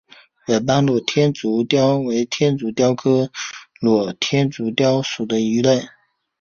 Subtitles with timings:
[0.47, 3.29] 尾斑裸天竺鲷为天竺鲷科
[3.79, 5.89] 裸天竺鲷属的鱼类。